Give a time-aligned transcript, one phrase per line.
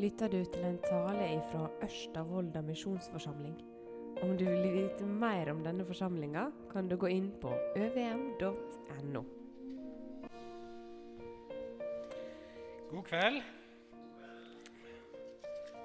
[0.00, 2.22] lytter du til en tale fra Ørsta
[2.64, 3.56] misjonsforsamling.
[4.24, 9.22] Om du vil vite mer om denne forsamlinga, kan du gå inn på øvm.no.
[12.90, 13.42] God kveld.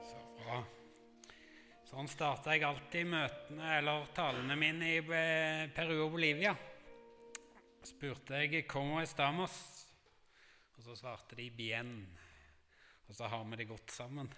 [0.07, 0.61] Så bra.
[1.89, 6.55] Sånn starter jeg alltid møtene eller talene mine i eh, Peru og Bolivia.
[7.83, 9.85] Spurte jeg 'Cómo estamos?'
[10.77, 12.07] og så svarte de 'bien'.
[13.09, 14.29] Og så har vi det godt sammen.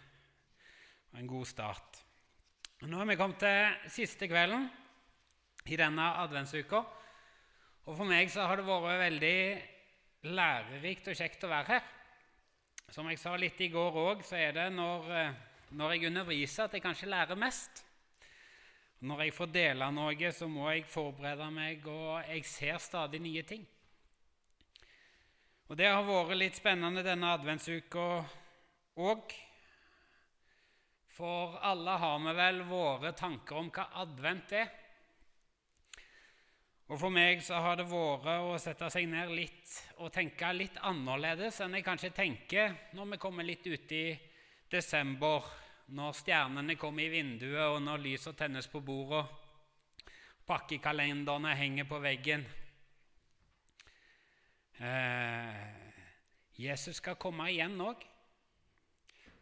[1.15, 2.01] En god start.
[2.83, 4.67] Nå har vi kommet til siste kvelden
[5.65, 6.83] i denne adventsuka.
[7.87, 9.39] Og for meg så har det vært veldig
[10.35, 11.87] lærerikt og kjekt å være her.
[12.91, 15.09] Som jeg sa litt i går òg, så er det når,
[15.75, 17.83] når jeg underviser, at jeg kanskje lærer mest.
[19.07, 23.43] Når jeg får dele noe, så må jeg forberede meg, og jeg ser stadig nye
[23.47, 23.65] ting.
[25.67, 28.07] Og Det har vært litt spennende denne adventsuka
[28.97, 29.31] og
[31.17, 34.67] for alle har vi vel våre tanker om hva advent er.
[36.87, 40.77] Og For meg så har det vært å sette seg ned litt og tenke litt
[40.87, 44.05] annerledes enn jeg kanskje tenker når vi kommer litt ut i
[44.71, 45.49] desember,
[45.97, 49.25] når stjernene kommer i vinduet, og når lyset tennes på bordet,
[50.47, 52.45] pakkekalenderne henger på veggen.
[54.79, 55.65] Eh,
[56.61, 58.05] Jesus skal komme igjen òg.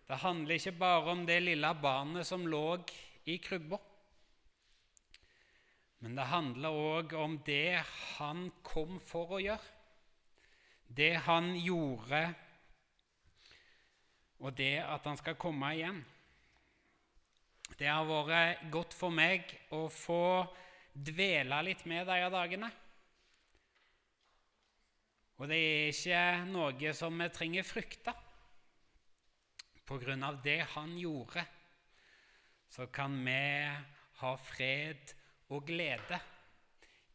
[0.05, 2.77] Det handler ikke bare om det lille barnet som lå
[3.25, 3.79] i krybba.
[6.05, 7.81] Men det handler òg om det
[8.17, 9.71] han kom for å gjøre.
[10.85, 12.19] Det han gjorde,
[14.45, 16.03] og det at han skal komme igjen.
[17.79, 20.45] Det har vært godt for meg å få
[20.93, 22.69] dvele litt med disse dagene.
[25.41, 26.21] Og det er ikke
[26.53, 28.13] noe som vi trenger frykte.
[29.85, 31.45] På grunn av det han gjorde,
[32.69, 33.41] så kan vi
[34.21, 35.13] ha fred
[35.53, 36.19] og glede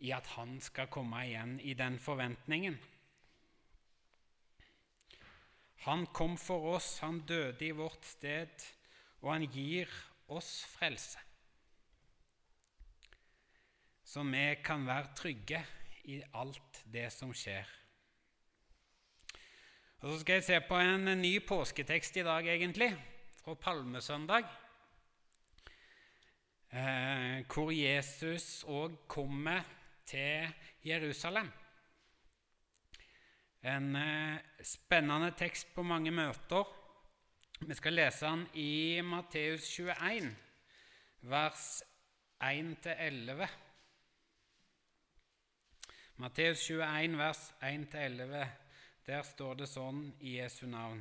[0.07, 2.79] i at han skal komme igjen i den forventningen.
[5.85, 8.53] Han kom for oss, han døde i vårt sted,
[9.21, 9.89] og han gir
[10.29, 11.21] oss frelse.
[14.05, 15.61] Så vi kan være trygge
[16.11, 17.80] i alt det som skjer.
[20.01, 22.89] Og Så skal jeg se på en ny påsketekst i dag, egentlig,
[23.45, 24.47] fra palmesøndag.
[26.73, 29.61] Eh, hvor Jesus òg kommer
[30.07, 30.49] til
[30.87, 31.51] Jerusalem.
[33.63, 36.65] En eh, spennende tekst på mange møter.
[37.61, 40.33] Vi skal lese den i Matteus 21,
[41.21, 41.83] vers
[42.41, 43.47] 1-11.
[46.17, 48.70] Matteus 21, vers 1-11.
[49.07, 51.01] Der står det sånn i Jesu navn.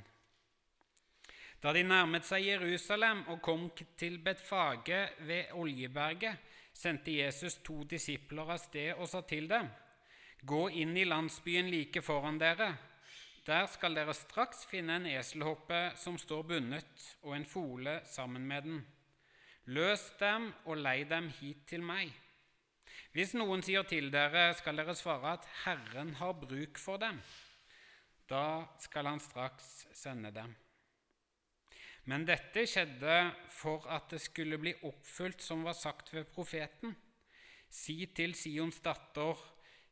[1.59, 3.65] Da de nærmet seg Jerusalem og kom
[3.99, 6.38] til Betfage ved Oljeberget,
[6.73, 9.67] sendte Jesus to disipler av sted og sa til dem.:
[10.47, 12.69] Gå inn i landsbyen like foran dere.
[13.45, 18.63] Der skal dere straks finne en eselhoppe som står bundet, og en fole sammen med
[18.63, 18.79] den.
[19.65, 22.13] Løs dem og lei dem hit til meg.
[23.11, 27.19] Hvis noen sier til dere, skal dere svare at Herren har bruk for dem
[28.29, 30.53] da skal han straks sende dem.
[32.09, 33.17] Men dette skjedde
[33.53, 36.95] for at det skulle bli oppfylt som var sagt ved profeten.
[37.69, 39.38] Si til Sions datter,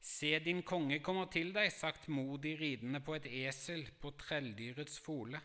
[0.02, 5.42] se din konge kommer til deg, sagt modig ridende på et esel på trelldyrets fole.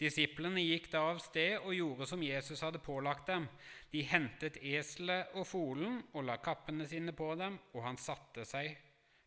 [0.00, 3.44] Disiplene gikk da av sted og gjorde som Jesus hadde pålagt dem.
[3.92, 8.72] De hentet eselet og folen og la kappene sine på dem, og han satte seg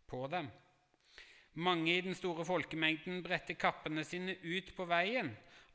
[0.10, 0.50] på dem.
[1.54, 5.28] Mange i den store folkemengden bredte kappene sine ut på veien.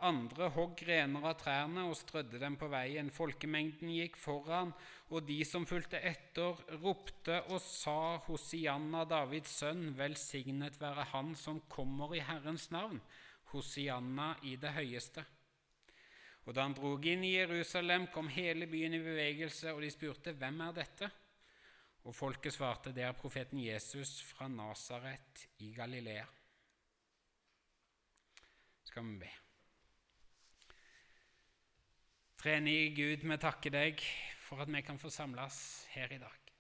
[0.03, 3.13] Andre hogg grener av trærne og strødde dem på veien.
[3.15, 4.73] Folkemengden gikk foran,
[5.15, 11.63] og de som fulgte etter, ropte og sa Hosianna, Davids sønn, velsignet være Han som
[11.71, 12.99] kommer i Herrens navn,
[13.55, 15.25] Hosianna i det høyeste.
[16.47, 20.35] Og da han drog inn i Jerusalem, kom hele byen i bevegelse, og de spurte,
[20.35, 21.11] Hvem er dette?
[22.09, 26.25] Og folket svarte, det er profeten Jesus fra Nasaret i Galilea.
[28.89, 29.33] Skal vi be.
[32.41, 34.05] Trenige Gud, vi takker deg
[34.41, 35.59] for at vi kan få samles
[35.93, 36.53] her i dag.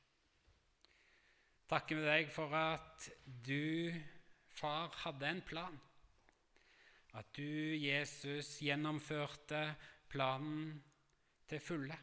[1.72, 3.88] Takker vi deg for at du,
[4.52, 5.80] far, hadde en plan.
[7.16, 9.62] At du, Jesus, gjennomførte
[10.12, 10.76] planen
[11.48, 11.96] til fulle.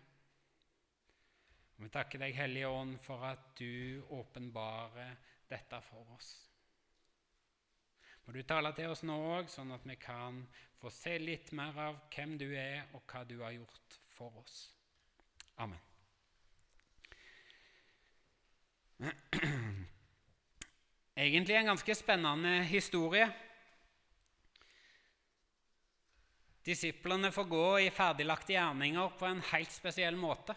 [1.75, 5.17] Vi takker deg, Hellige Ånd, for at du åpenbarer
[5.49, 6.29] dette for oss.
[8.25, 10.39] Må du tale til oss nå òg, sånn at vi kan
[10.79, 14.55] få se litt mer av hvem du er, og hva du har gjort for oss.
[15.61, 15.81] Amen.
[21.25, 23.27] Egentlig en ganske spennende historie.
[26.65, 30.55] Disiplene får gå i ferdiglagte gjerninger på en helt spesiell måte.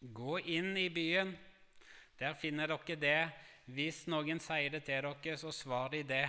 [0.00, 1.32] Gå inn i byen.
[2.18, 3.20] Der finner dere det.
[3.66, 6.26] Hvis noen sier det til dere, så svar de det.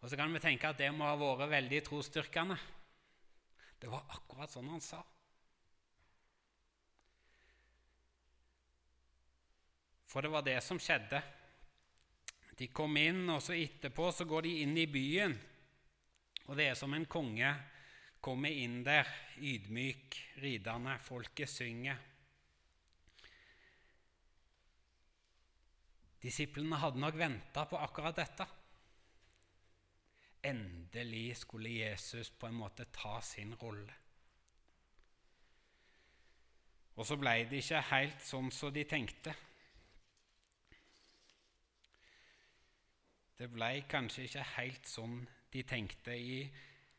[0.00, 2.56] Og så kan vi tenke at det må ha vært veldig trosstyrkende.
[3.78, 5.02] Det var akkurat sånn han sa.
[10.08, 11.20] For det var det som skjedde.
[12.58, 15.34] De kom inn, og så etterpå så går de inn i byen.
[16.48, 17.50] Og det er som en konge
[18.20, 20.98] kommer inn der, ydmyk, ridende.
[21.02, 21.98] Folket synger.
[26.22, 28.46] Disiplene hadde nok venta på akkurat dette.
[30.48, 33.94] Endelig skulle Jesus på en måte ta sin rolle.
[36.98, 39.34] Og så ble det ikke helt sånn som de tenkte.
[43.38, 45.20] Det ble kanskje ikke helt sånn
[45.54, 46.16] de tenkte.
[46.18, 46.40] I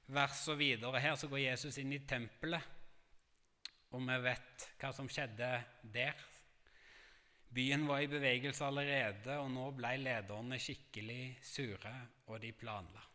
[0.10, 2.66] vers og videre her så går Jesus inn i tempelet,
[3.94, 5.50] og vi vet hva som skjedde
[5.94, 6.26] der.
[7.50, 11.94] Byen var i bevegelse allerede, og nå ble lederne skikkelig sure,
[12.30, 13.06] og de planla.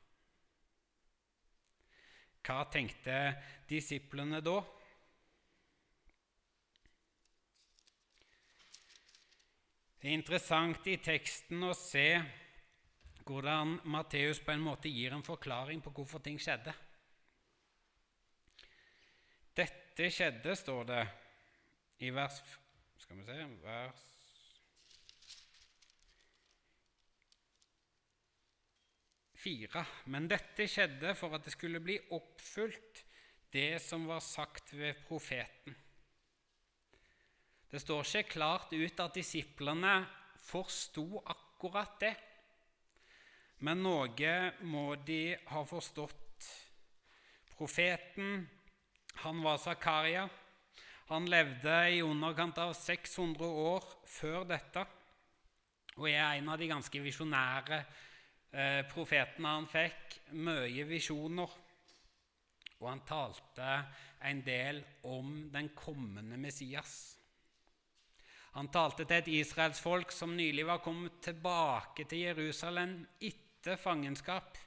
[2.44, 3.19] Hva tenkte
[3.70, 4.58] disiplene da?
[10.02, 12.08] Det er interessant i teksten å se
[13.25, 16.75] hvordan Matteus på en måte gir en forklaring på hvorfor ting skjedde.
[19.55, 21.05] Dette skjedde, står det
[22.05, 22.41] i vers
[22.99, 23.38] Skal vi se
[29.44, 29.85] vers.
[30.09, 33.05] Men dette skjedde for at det skulle bli oppfylt,
[33.53, 35.77] det som var sagt ved profeten.
[37.69, 39.94] Det står ikke klart ut at disiplene
[40.41, 42.15] forsto akkurat det.
[43.65, 44.33] Men noe
[44.69, 46.49] må de ha forstått.
[47.55, 48.43] Profeten,
[49.23, 50.27] han var Zakaria.
[51.09, 54.85] Han levde i underkant av 600 år før dette
[55.95, 57.77] og er en av de ganske visjonære
[58.51, 60.19] eh, profetene han fikk.
[60.35, 61.61] Mye visjoner.
[62.81, 63.77] Og han talte
[64.27, 67.15] en del om den kommende Messias.
[68.59, 74.59] Han talte til et israelsfolk som nylig var kommet tilbake til Jerusalem etter etter fangenskap.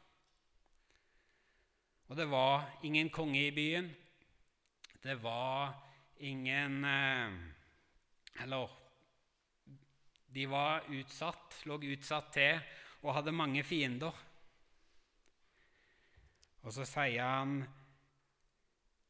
[2.09, 3.91] Og det var ingen konge i byen.
[5.03, 5.75] Det var
[6.17, 7.35] ingen eh,
[8.41, 8.73] Eller
[10.33, 12.57] de var utsatt, lå utsatt til
[13.03, 14.17] og hadde mange fiender.
[16.65, 17.61] Og så sier han,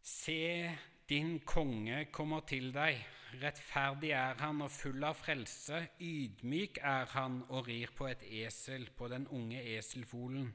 [0.04, 0.68] Se,
[1.08, 3.00] din konge kommer til deg.
[3.36, 5.82] Rettferdig er han og full av frelse.
[6.00, 10.48] Ydmyk er han og rir på et esel, på den unge eselfolen,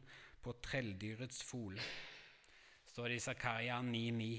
[0.42, 1.84] på trelldyrets fole.
[2.88, 4.32] Står det i Zakaria 9,9.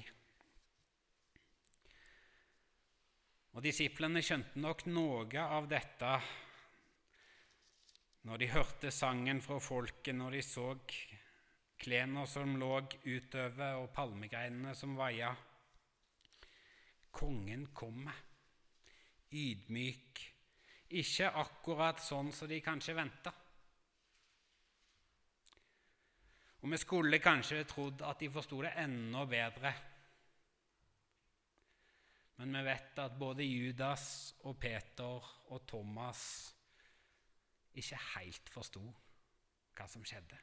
[3.53, 6.15] Og Disiplene skjønte nok noe av dette
[8.25, 10.69] når de hørte sangen fra folket, når de så
[11.83, 15.33] klærne som lå utover, og palmegreinene som vaia.
[17.13, 18.17] Kongen kommer,
[19.33, 20.21] ydmyk,
[20.97, 23.33] ikke akkurat sånn som de kanskje venta.
[26.63, 29.73] Og vi skulle kanskje trodd at de forsto det enda bedre.
[32.39, 34.05] Men vi vet at både Judas
[34.47, 36.23] og Peter og Thomas
[37.73, 38.83] ikke helt forsto
[39.73, 40.39] hva som skjedde.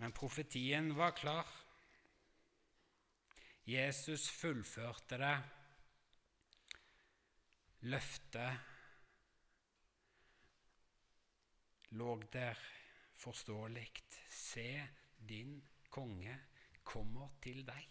[0.00, 1.46] Men profetien var klar.
[3.68, 5.34] Jesus fullførte det.
[7.92, 8.52] Løftet
[12.00, 12.56] lå der
[13.20, 13.90] forståelig.
[14.28, 14.88] Se,
[15.28, 15.60] din
[15.92, 16.38] konge
[16.84, 17.84] kommer til deg.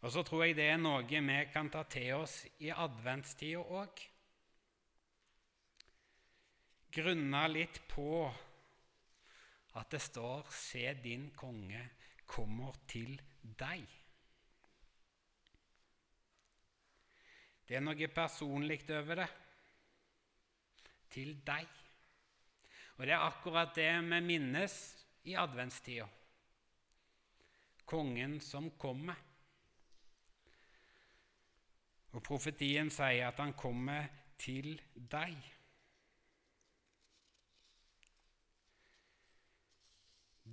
[0.00, 4.02] Og så tror jeg det er noe vi kan ta til oss i adventstida òg.
[6.96, 8.30] Grunne litt på
[9.76, 11.90] at det står 'Se, din konge
[12.26, 14.06] kommer til deg'.
[17.68, 19.28] Det er noe personlig over det.
[21.10, 21.66] Til deg.
[22.96, 24.76] Og det er akkurat det vi minnes
[25.24, 26.06] i adventstida.
[27.86, 29.18] Kongen som kommer.
[32.12, 34.06] Og profetien sier at han kommer
[34.38, 35.55] til deg.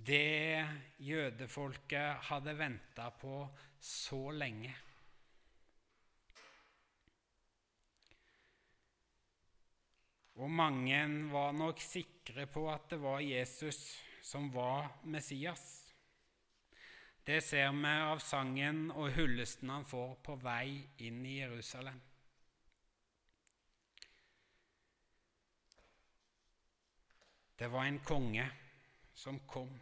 [0.04, 0.64] Det
[1.00, 3.38] jødefolket hadde venta på
[3.80, 4.74] så lenge.
[10.34, 10.98] Og mange
[11.32, 13.78] var nok sikre på at det var Jesus
[14.22, 15.62] som var Messias.
[17.24, 22.02] Det ser vi av sangen og hyllesten han får på vei inn i Jerusalem.
[27.56, 28.44] Det var en konge
[29.14, 29.72] som kom.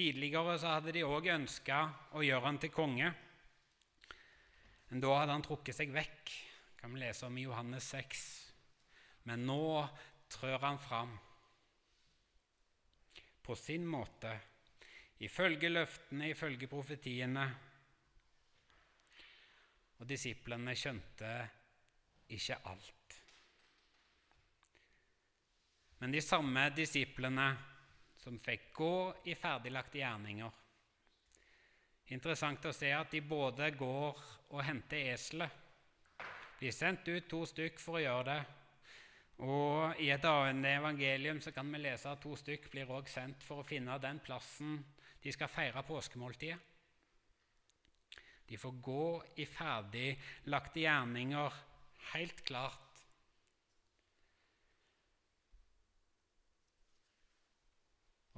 [0.00, 1.78] Tidligere så hadde de òg ønska
[2.16, 3.08] å gjøre han til konge,
[4.88, 6.32] men da hadde han trukket seg vekk.
[6.80, 8.22] Kan vi lese om i Johannes 6.
[9.28, 9.60] Men nå
[10.32, 11.12] trør han fram
[13.44, 14.32] på sin måte,
[15.20, 17.44] ifølge løftene, ifølge profetiene.
[20.00, 21.34] Og disiplene skjønte
[22.40, 23.18] ikke alt.
[26.00, 27.50] Men de samme disiplene
[28.20, 28.94] som fikk gå
[29.32, 30.60] i ferdiglagte gjerninger
[32.10, 35.50] Interessant å se at de både går og henter eselet.
[36.58, 38.40] De er sendt ut to stykk for å gjøre det.
[39.46, 43.46] Og I et annet evangelium så kan vi lese at to stykk blir også sendt
[43.46, 44.80] for å finne den plassen
[45.22, 46.58] de skal feire påskemåltidet.
[48.50, 49.06] De får gå
[49.38, 51.58] i ferdiglagte gjerninger,
[52.10, 52.89] helt klart.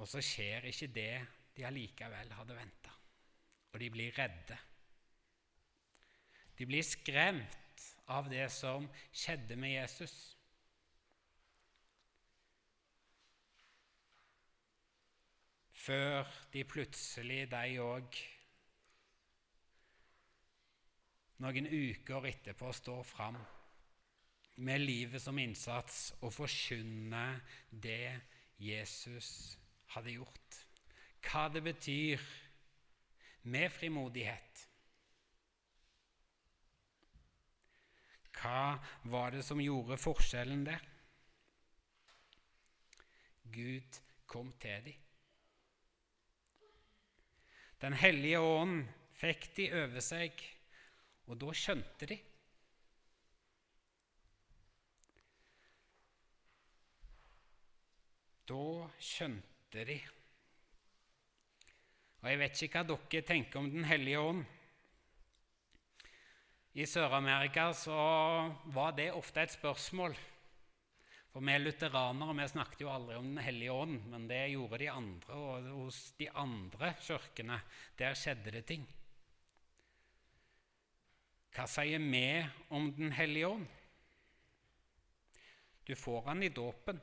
[0.01, 1.15] Og så skjer ikke det
[1.53, 2.93] de allikevel hadde venta,
[3.73, 4.57] og de blir redde.
[6.57, 10.15] De blir skremt av det som skjedde med Jesus.
[15.83, 18.19] Før de plutselig, de òg,
[21.43, 23.41] noen uker etterpå står fram
[24.63, 27.41] med livet som innsats og forkynner
[27.83, 28.21] det
[28.61, 29.57] Jesus
[29.93, 30.59] hadde gjort.
[31.23, 32.23] Hva det betyr
[33.53, 34.63] med frimodighet.
[38.33, 38.75] Hva
[39.11, 40.89] var det som gjorde forskjellen der?
[43.53, 44.99] Gud kom til dem.
[47.83, 48.85] Den hellige ånd
[49.19, 50.39] fikk de over seg,
[51.27, 52.17] og da skjønte de.
[58.47, 58.63] Da
[58.99, 59.97] skjønte de.
[62.21, 64.43] Og Jeg vet ikke hva dere tenker om Den hellige ånd.
[66.73, 67.97] I Sør-Amerika så
[68.73, 70.15] var det ofte et spørsmål.
[71.33, 74.89] For vi lutheranere vi snakket jo aldri om Den hellige ånd, men det gjorde de
[74.89, 75.33] andre.
[75.33, 77.61] Og hos de andre kirkene,
[77.97, 78.85] der skjedde det ting.
[81.53, 82.27] Hva sier vi
[82.69, 83.65] om Den hellige ånd?
[85.83, 87.01] Du får han i dåpen.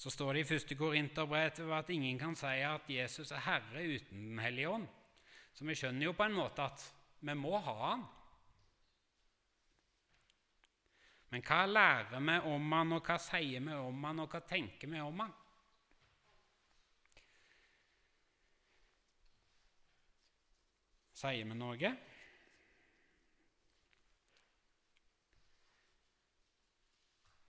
[0.00, 0.78] Så står det i 1.
[0.78, 4.86] Korinterbrev at ingen kan si at Jesus er herre uten Den hellige ånd.
[5.52, 6.84] Så vi skjønner jo på en måte at
[7.20, 8.06] vi må ha han.
[11.30, 14.88] Men hva lærer vi om han, og hva sier vi om han, og hva tenker
[14.88, 15.36] vi om han?
[21.20, 21.96] Sier vi noe?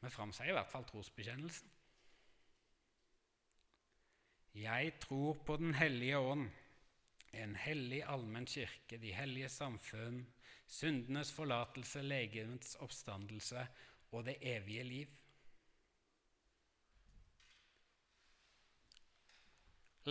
[0.02, 1.71] Vi framsier i hvert fall trosbekjennelsen.
[4.54, 6.50] Jeg tror på Den hellige ånd,
[7.34, 10.26] en hellig allmenn kirke, de hellige samfunn,
[10.68, 13.64] syndenes forlatelse, legemets oppstandelse
[14.12, 15.18] og det evige liv.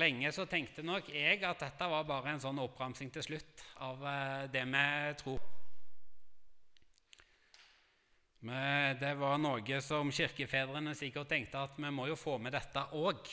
[0.00, 4.04] Lenge så tenkte nok jeg at dette var bare en sånn oppramsing til slutt av
[4.06, 4.84] eh, det vi
[5.20, 5.40] tror.
[8.46, 12.86] Men det var noe som kirkefedrene sikkert tenkte at vi må jo få med dette
[12.96, 13.26] òg.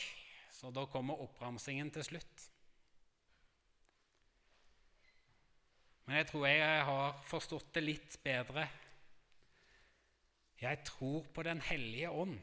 [0.58, 2.44] Så da kommer oppramsingen til slutt.
[6.06, 8.64] Men jeg tror jeg har forstått det litt bedre.
[10.58, 12.40] Jeg tror på Den hellige ånd.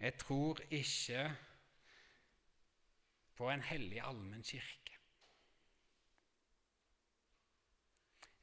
[0.00, 1.22] Jeg tror ikke
[3.38, 4.98] på en hellig allmenn kirke.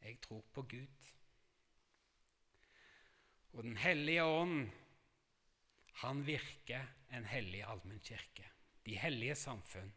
[0.06, 1.12] Jeg tror på Gud.
[3.52, 4.72] Og Den hellige ånd,
[6.02, 8.48] han virker en hellig allmennkirke.
[8.86, 9.94] De hellige samfunn.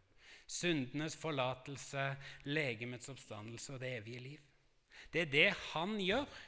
[0.48, 2.04] Syndenes forlatelse,
[2.48, 4.44] legemets oppstandelse og det evige liv.
[5.12, 6.38] Det er det han gjør.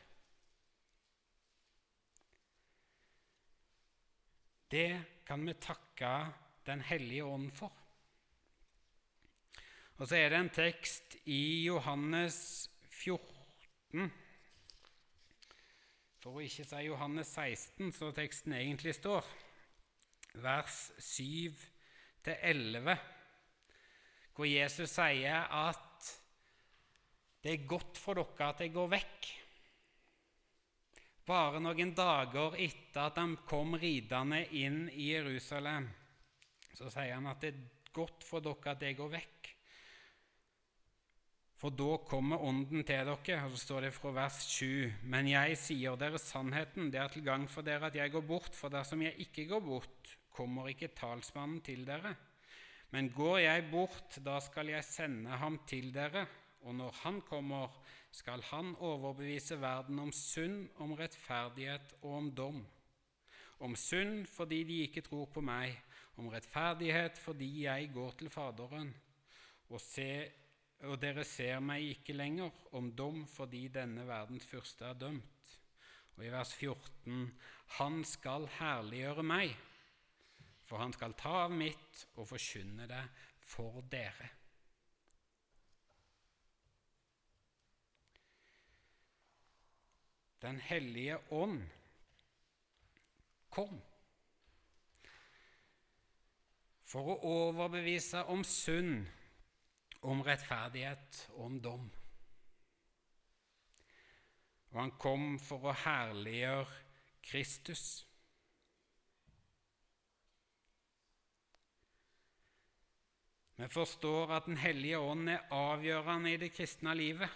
[4.70, 4.90] Det
[5.26, 6.14] kan vi takke
[6.66, 7.72] Den hellige ånd for.
[9.96, 14.12] Og så er det en tekst i Johannes 14
[16.20, 19.24] For å ikke si Johannes 16, så teksten egentlig står,
[20.44, 22.90] vers 7-11,
[24.36, 26.10] hvor Jesus sier at
[27.40, 29.30] det er godt for dere at jeg går vekk.
[31.30, 35.88] Bare noen dager etter at han kom ridende inn i Jerusalem,
[36.76, 37.64] så sier han at det er
[37.96, 39.39] godt for dere at jeg går vekk.
[41.60, 43.12] For da kommer Ånden til dere.
[43.44, 47.26] Og så står det fra vers 7.: Men jeg sier dere sannheten, det er til
[47.26, 50.88] gang for dere at jeg går bort, for dersom jeg ikke går bort, kommer ikke
[50.96, 52.14] talsmannen til dere.
[52.90, 56.24] Men går jeg bort, da skal jeg sende ham til dere,
[56.62, 57.68] og når han kommer,
[58.10, 62.66] skal han overbevise verden om synd, om rettferdighet og om dom.
[63.60, 65.76] Om synd fordi de ikke tror på meg,
[66.16, 68.94] om rettferdighet fordi jeg går til Faderen.
[69.70, 70.26] Og, se,
[70.88, 75.54] og dere ser meg ikke lenger, om dom fordi denne verdens fyrste er dømt.
[76.16, 77.26] Og i vers 14.:
[77.80, 79.54] Han skal herliggjøre meg,
[80.64, 83.04] for han skal ta av mitt og forkynne det
[83.44, 84.30] for dere.
[90.40, 91.60] Den hellige ånd
[93.52, 93.80] kom
[96.90, 99.04] for å overbevise om synd,
[100.02, 101.90] om rettferdighet og om dom.
[104.70, 106.78] Og han kom for å herliggjøre
[107.26, 107.84] Kristus.
[113.60, 117.28] Vi forstår at Den hellige ånd er avgjørende i det kristne livet.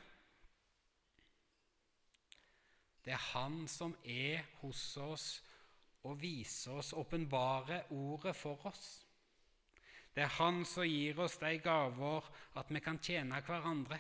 [3.04, 5.42] Det er Han som er hos oss
[6.04, 9.03] og viser oss, åpenbare ordet for oss.
[10.14, 13.99] Det er Han som gir oss de gaver at vi kan tjene hverandre.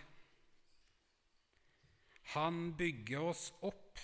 [2.34, 3.98] Han bygger oss opp.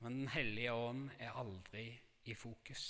[0.00, 1.86] Men Den hellige ånd er aldri
[2.24, 2.84] i fokus.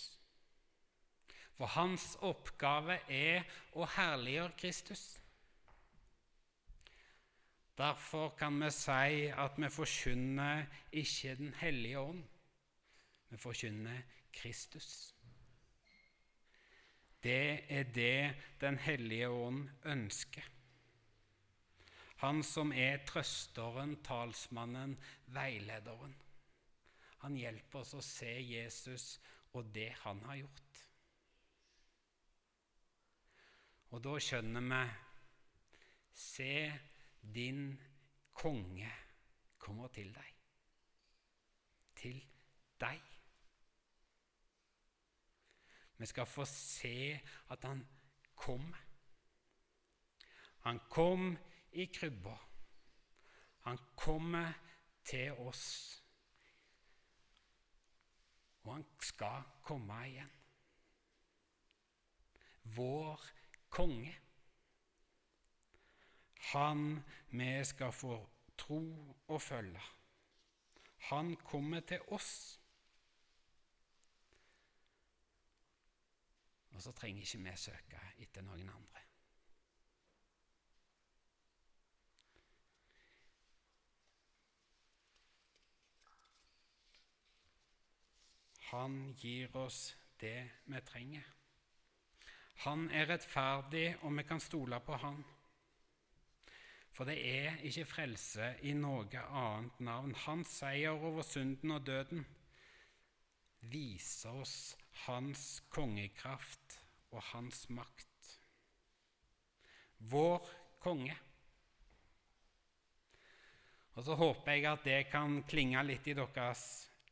[1.58, 3.44] For hans oppgave er
[3.76, 5.02] å herliggjøre Kristus.
[7.76, 12.24] Derfor kan vi si at vi forkynner ikke Den hellige ånd,
[13.28, 15.14] vi forkynner Kristus.
[17.22, 20.44] Det er det Den hellige ånd ønsker.
[22.20, 24.98] Han som er trøsteren, talsmannen,
[25.32, 26.14] veilederen.
[27.22, 29.14] Han hjelper oss å se Jesus
[29.56, 30.82] og det han har gjort.
[33.90, 34.82] Og da skjønner vi
[36.20, 36.72] Se
[37.34, 37.70] din
[38.36, 38.90] konge
[39.58, 40.34] kommer til deg.
[41.96, 42.18] Til
[42.80, 43.09] deg.
[46.00, 47.88] Vi skal få se at han
[48.34, 48.74] kom.
[50.60, 51.38] Han kom
[51.72, 52.36] i krybba.
[53.60, 54.52] Han kommer
[55.04, 56.02] til oss.
[58.62, 60.32] Og han skal komme igjen.
[62.62, 63.20] Vår
[63.68, 64.16] konge.
[66.52, 68.22] Han vi skal få
[68.58, 68.82] tro
[69.28, 69.82] og følge.
[71.12, 72.59] Han kommer til oss.
[76.70, 79.06] Og så trenger ikke vi søke etter noen andre.
[88.70, 90.38] Han gir oss det
[90.70, 91.26] vi trenger.
[92.66, 95.22] Han er rettferdig, og vi kan stole på han.
[96.94, 100.14] For det er ikke frelse i noe annet navn.
[100.26, 102.22] Hans seier over synden og døden
[103.72, 104.54] viser oss
[105.06, 106.78] hans kongekraft
[107.10, 108.06] og hans makt.
[110.10, 110.46] Vår
[110.80, 111.16] konge.
[113.98, 116.62] Og så håper jeg at det kan klinge litt i deres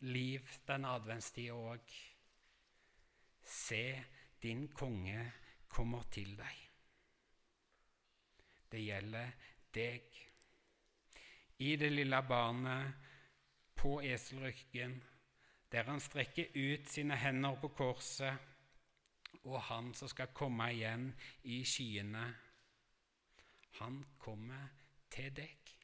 [0.08, 1.96] liv denne adventstida òg.
[3.48, 3.84] Se,
[4.40, 5.24] din konge
[5.68, 6.64] kommer til deg.
[8.68, 9.34] Det gjelder
[9.74, 10.24] deg.
[11.58, 13.06] I det lille barnet
[13.78, 14.98] på eselryggen,
[15.72, 18.38] der han strekker ut sine hender på korset,
[19.44, 21.10] og han som skal komme igjen
[21.44, 22.24] i skyene.
[23.80, 24.68] Han kommer
[25.10, 25.74] til deg.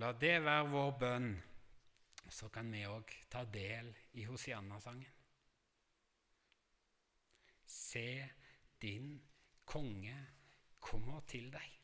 [0.00, 1.32] La det være vår bønn,
[2.32, 5.18] så kan vi òg ta del i Hosianna-sangen.
[7.68, 8.08] Se
[8.82, 9.14] din
[9.64, 10.16] konge
[10.80, 11.81] kommer til deg.